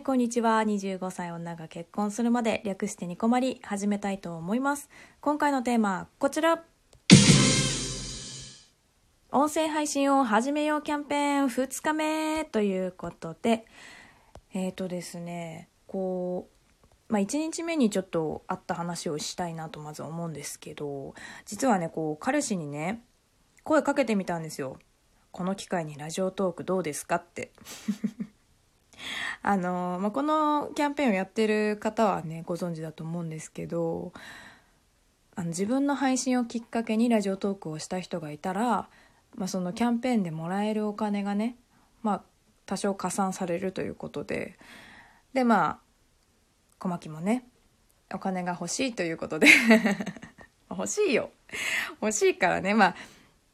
[0.00, 0.62] い、こんにちは。
[0.62, 4.88] 25歳女が結婚するまで略してニコマリ始めたいと思います。
[5.20, 6.64] 今回のテーマ、こちら。
[9.30, 13.66] 音声配信を始めようキャンペーン2日目ということで、
[14.54, 16.48] えっ、ー、とですね、こ
[17.08, 21.14] う、まあ、1日目にちょっとあった話をしたいなとまず思うんですけど、
[21.44, 23.02] 実はね、こう、彼氏にね、
[23.64, 24.78] 声かけてみたんですよ。
[25.30, 27.52] この機会にラジオトークどうですかって
[29.42, 34.12] あの、まあ、このキャンペーンをやってる方はねご存知だと思うんですけど
[35.36, 38.88] あの自分の配信をきっかけにラジオトークをした人がいたら、
[39.36, 41.56] まあ、そのキャンペーンでもらえるお金がね、
[42.02, 42.22] まあ、
[42.66, 44.58] 多少加算されるということで
[45.32, 45.78] でまあ
[46.78, 47.44] 小牧もね
[48.12, 49.46] お金が欲しいということで
[50.70, 51.30] 欲しいよ。
[52.00, 52.74] 欲しいからね。
[52.74, 52.96] まあ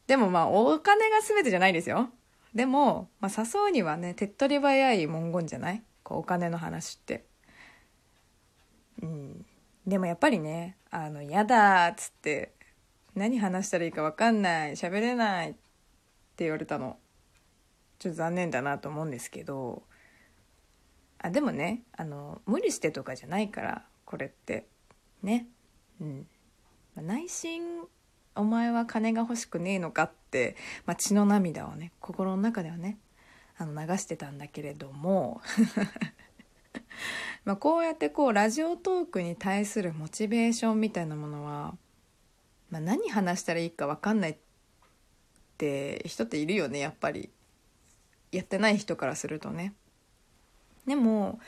[0.07, 2.09] でもまあお金が全てじゃないですよ。
[2.53, 5.83] でも、まあ、誘うにはね手っ取り早い文言じゃない？
[6.03, 7.25] こうお金の話って。
[9.01, 9.45] うん、
[9.85, 12.53] でもやっぱりね「あのやだ」っつって
[13.13, 16.97] 「何話したらいいか分かんない喋れない」って言われたの。
[17.99, 19.83] ちょっと残念だなと思うんですけど。
[21.19, 24.67] あでもねあの無理してとかじゃないからこれって。
[25.23, 25.47] ね。
[25.99, 26.27] うん。
[26.95, 27.87] 内心
[28.37, 32.97] お前は金が欲しくねえのかって、まあ、血の涙をね心の中ではね
[33.57, 35.41] あの流してたんだけれども
[37.45, 41.75] まこうやってこうラジオトークに対するモチベーションみたいなものは、
[42.69, 44.37] まあ、何話したらいいか分かんないっ
[45.57, 47.29] て人っているよねやっぱり。
[48.31, 49.73] やってない人からするとね。
[50.85, 51.39] でも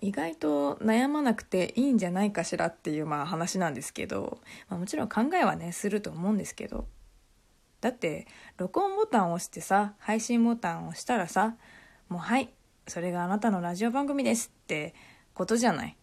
[0.00, 6.86] 意外と悩まなくていいんじゃないかしらっていうまあ話なんですけど、まあ、もちろん考えはねすると思うんですけど。
[7.80, 8.26] だって
[8.58, 11.56] 録音ボタンを押してさ配信ボタンを押したらさ
[12.10, 12.50] もうはい
[12.86, 14.94] それがあなたのラジオ番組ですって
[15.32, 15.96] ことじゃない。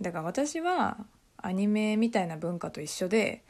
[0.00, 0.98] だから私は
[1.36, 3.42] アニメみたいな文化と一緒で、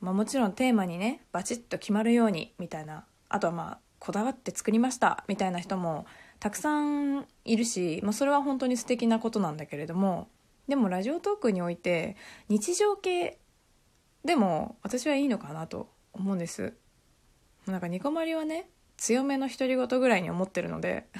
[0.00, 3.04] まあ、もちろんテーマにねバチッと決まるようにみたいな。
[3.28, 6.06] あとはまあこだわって作りましたみたいな人も
[6.38, 10.28] たくさんいるし、まあ、それは本当に素敵なことなんだけれども
[10.68, 12.16] でもラジオトークにおいて
[12.48, 13.38] 日常系
[14.24, 16.74] でも私はいいのかなと思うんです。
[17.66, 21.06] なんかニコマリはね強めの独り言ぐらいに思ってるので。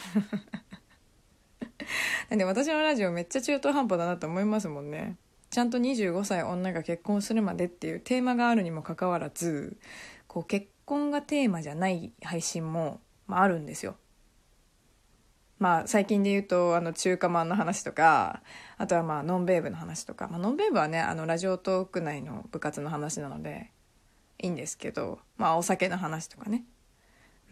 [2.31, 5.17] なんで私のラジオめっちゃ中途半端だなと思いますもんね。
[5.51, 9.79] ちゃんと25歳女が結婚するまでっていうテーマがあるにもかかわらず
[10.27, 13.97] こう結婚がテーマじゃない配信も、まあ、あるんですよ。
[15.59, 18.43] まあ最近で言うとあの中華まんの話とか
[18.77, 23.71] あとはまあノンベーブの話とか、まあ、ノンベーブはねあのラジオトーク内の部活の話なので
[24.39, 26.65] いいんですけどまあお酒の話とかね。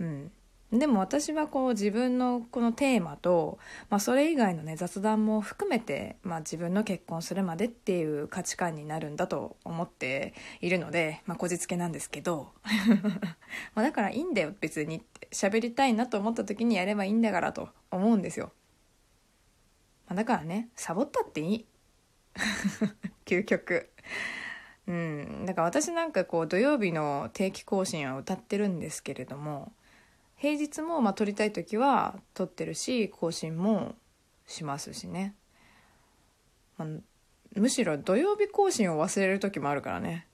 [0.01, 0.33] うん。
[0.79, 3.59] でも私はこう自分のこのテーマと、
[3.91, 12.53] まあ、それ以外のね雑談も含めて、まあ、自分の結婚するまでっていう価値観になるんだと思っているので、まあ、こじつけなんですけど。
[13.75, 15.05] まだからいいんだよ別に。
[15.31, 18.53] 喋りたいなと思った時にやればいいんだからと思うんですよ、
[20.09, 21.67] ま、だからねサボったっていい。
[23.27, 23.91] 究極。
[24.87, 29.73] うん、だから私なんかこう土曜日の定期更新は歌ってるんですけれども
[30.45, 33.95] 平日もまあ撮りたい時は撮ってるし更新も
[34.47, 35.35] しますしね、
[36.77, 36.89] まあ、
[37.59, 40.27] むしろ土曜日更新を忘れる時もあるからね。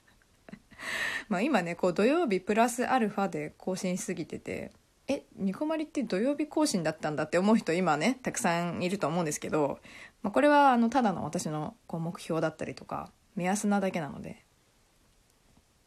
[1.30, 4.70] まあ今ねこう土曜日プラスアルファで更新しすぎてて
[5.08, 9.80] えニコマリって土曜日更新だったんだって思う人今ねたくさんいると思うんですけど、
[10.22, 14.44] まあ、これはあのただの私のこう目標だったりとか目安なだけなので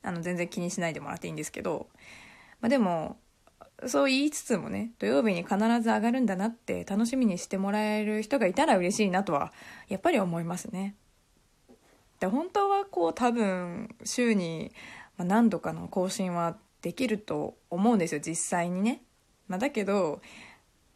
[0.02, 1.90] あの全然気にしないでもらっていいんですけど
[2.62, 3.18] まあ、でも
[3.88, 9.54] そう言いつつもね土曜日に必ず上がるんだなって楽しみにしてもらえる人がいたら嬉しいなとは
[9.88, 10.96] やっぱり思いますね。
[12.20, 14.74] で本当はこう多分週に
[15.18, 19.02] 何度かの更新はできると思うんですよ実際にね。
[19.48, 20.22] まあ、だけど、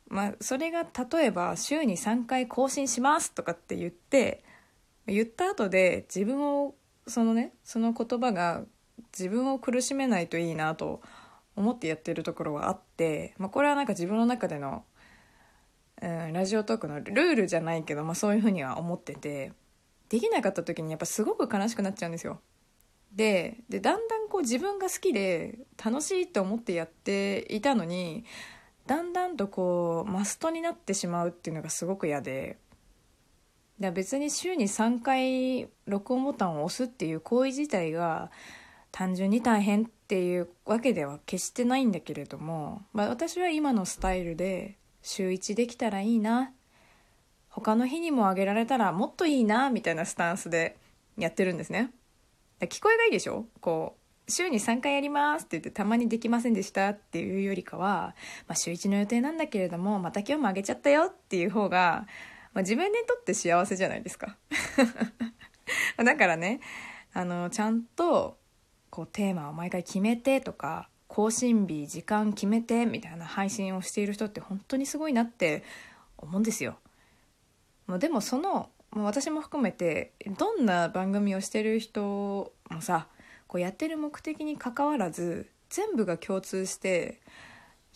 [0.09, 4.43] まあ、それが例えば週に3回更新しますとかって言って
[5.07, 6.75] 言った後で自分を
[7.07, 8.63] そのねその言葉が
[9.17, 11.01] 自分を苦しめないといいなと思
[11.55, 14.83] 思ってやってるところはあって、まあ、これはなんか自分の中での、
[16.01, 19.53] うん、ラジオトークのルールじゃないけど、まあ、そういうふうには思ってて
[20.09, 22.39] できなかった時にやっぱすごく悲しくなっちゃうんですよ。
[23.13, 28.25] ででだんだんこう自分が好きで楽しいと思ってやっていたのに
[28.87, 32.57] だんだんとこうマストになってしまうっていうのがすごく嫌で。
[33.79, 38.29] だ別に週に3回録音ボタンを押すっていう行為自体が
[38.91, 46.51] 単純に大変っっていうわけでは決してないんだけれども、まあ、私は今のスタイルで週1できたらいいな。
[47.49, 50.77] 他の日にもあげられたらもっといいなみたいなスタンスで
[51.17, 51.89] やってるんですね。
[52.59, 53.47] 聞こえがいいでしょ？
[53.59, 58.13] こう週に3回やりますって言ってたまにできませんでしたっていうよりかは、
[58.47, 62.05] まあ、週1の予定なんだけれどもまた今日もあげちゃったよっていう方が、
[62.53, 64.37] まあ、自分にとって幸せじゃないですか。
[65.97, 66.59] だからね
[67.13, 68.37] あのちゃんと
[68.93, 75.63] こうテーマを毎回決めてとか更新日時間決めてみたいな配信をしている人って本当にすごいなって
[76.15, 76.77] 思うんですよ。
[77.87, 83.07] もうでもそのもう私も含めてどんな番組をしてる人もさ
[83.47, 87.19] こうやってる目的にかかわらず全部が共通して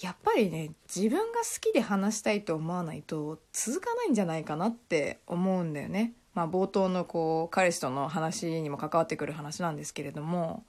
[0.01, 6.13] やっぱりね自分が好きで話したいと思わないと続かないんじゃないかなって思うんだよね。
[6.33, 10.63] まあ、冒頭のこう彼氏との話にも関わってくる話なんですけれども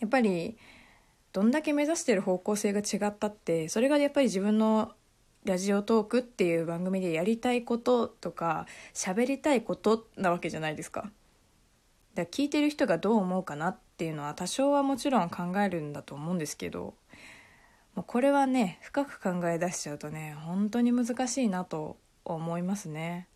[0.00, 0.56] やっぱり
[1.32, 4.92] どんだけ目指してる方向性が違ったってそれがやっぱり自分の
[5.44, 11.02] ラジオトークっていう番組でやりたいこととか喋りたいことなわけじゃないですか。
[11.02, 11.12] だか
[12.16, 16.94] ら聞いてる人がどう思うかなっていうのは多少はもちろん考えるんだと思うんですけど
[17.94, 23.28] もうこれはね深く考え出しちゃうとね本当に難しいなと思いますね。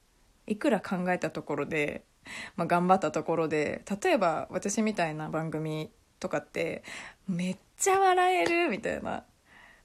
[0.46, 2.04] いくら考えたところで、
[2.56, 6.84] まあ、頑張ったところで例えば私みたいな番組とかって
[7.26, 9.24] めっちゃ笑えるみたいな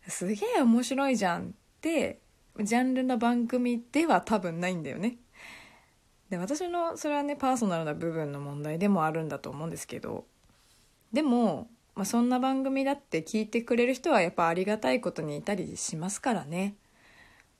[0.07, 1.51] すげえ面白いじゃんっ
[1.81, 2.19] て
[2.61, 5.17] ジャンルの番組では多分ないんだよね。
[6.29, 10.25] で私のそれはねパーソナルな部分の問題でもあるんだと思うんですけど
[11.13, 16.75] でも、まあ、そんな番組だって聞いてくれる人はやっぱありがたいことにいたりしますからね。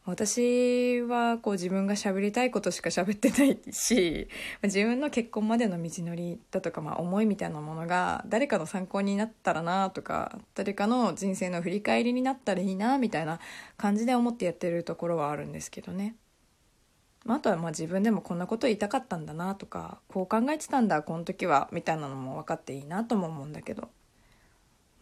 [0.06, 4.28] 私はこう自分が喋りたいことしか喋ってないし
[4.62, 13.40] 自分の結婚までの道のりだとか、まあ、思いみたいなものが誰かの参考になったらなとか誰かの人生の振り返りになったらいいなみたいな
[13.78, 16.16] 感じで思ってやってるところはあるんですけどね。
[17.28, 23.90] あとはまあ自分でもこんなこと言いたかったんだなとかこう考えてたんだこの時はみたいなのも分かっていいなとも思うんだけど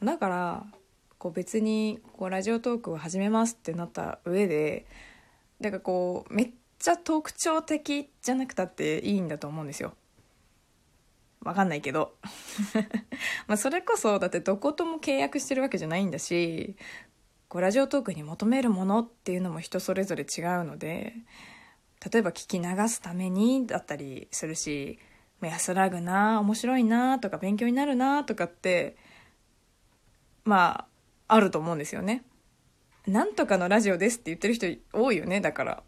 [0.02, 0.66] だから
[1.24, 4.86] こう別にこうラジオトークを始めますってなった上で
[5.62, 9.94] だからこうめっちゃ特徴的じゃなくたっていいんだと思うんですよ。
[11.40, 12.16] わかんないけど
[13.48, 16.76] まあそれこそだってどことも契約してるわけじゃないんだし
[17.48, 21.14] こうラジオトークに求めるものっていうのも人それぞれ違うので
[22.12, 25.00] 例えば聞き流すためにだったりするし
[25.42, 28.98] 安らぐな面白いなとか勉強になるなとかって
[30.44, 30.93] まあ
[31.28, 32.24] あると思うんですよね。
[33.08, 35.84] なんとかのラジオですって言ってる人多いよね、だから。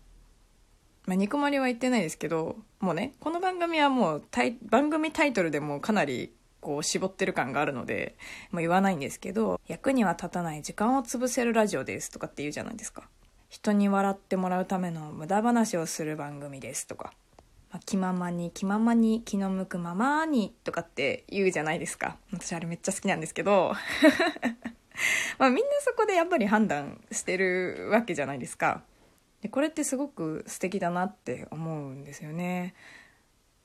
[1.05, 4.23] まあ、ニコマリは言ってないですけど、もうね、この番組はもう
[4.63, 8.17] 番組タイトルでもかなりこう絞ってる感があるので、
[8.51, 13.07] もう言わないんですけど、役には立たない時間を潰せるラジオですとかって言うじゃないですか。
[13.49, 17.13] 人に笑ってもらうための無駄話をする番組ですとか。
[17.71, 22.17] まあ、気ままに気ままに気の向くままにとかって言うじゃないですか。
[22.33, 23.73] 私あれめっちゃ好きなんですけど。
[25.37, 28.83] まあみんなそこでやっぱり判断してるわけじゃないですか。
[29.41, 32.73] でこれってすごく素敵だなって思うんですよね。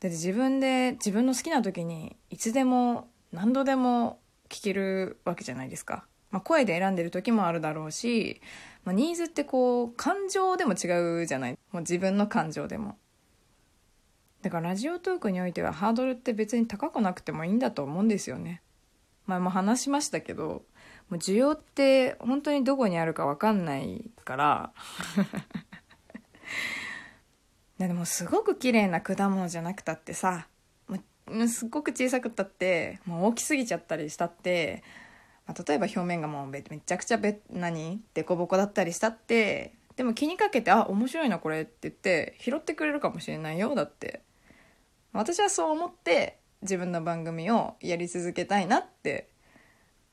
[0.00, 6.06] だって自分で自分の好きな時にいつでも何度でも聞けるわけじゃないですか。
[6.30, 8.40] まあ、声で選んでる時もあるだろうし、
[8.84, 12.96] まあ、ニーズってこう感情でも違うじゃないもう自分の感情でも。
[14.42, 18.62] だからラジオトークにおいてはハードルって別に高くなくてもいいんだと思うんですよね。
[19.26, 20.62] 前も話しましたけど
[21.10, 24.72] もう需要って本当にどこにあるか分かんないから。
[27.78, 30.46] でもすごく綺麗な果物じゃなくたってさ
[31.48, 34.82] すっごく小さくったってもう大きすぎちゃったりしたって、
[35.46, 44.22] まあ、例えば表面がもうめちゃくちゃべ何デコボコだったりしたってでも気にかけて「あ面白いなこれ」って言って拾ってくれるかもしれないよだって。
[45.12, 49.28] 私はそう思って自分の番組をやり続けたいなって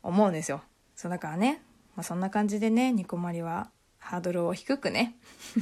[0.01, 0.63] 思うんですよ。
[0.97, 1.61] そうだからね、
[1.95, 5.15] まあ、そんな感じでねニコマリはハードルを低くね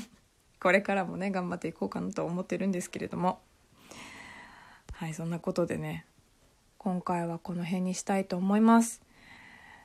[0.61, 3.41] これからもね頑張っていこうかなと思ってるんですけれども。
[4.93, 6.05] はいそんなことでね
[6.77, 9.01] 今回はこの辺にしたいと思います。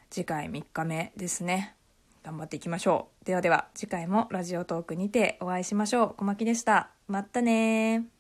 [0.09, 1.75] 次回3日目ですね。
[2.23, 3.25] 頑張っていきましょう。
[3.25, 6.15] ではでは次回もラジオトークにてお会いしましょう。
[6.15, 6.91] 小牧でした。
[7.09, 8.20] まったね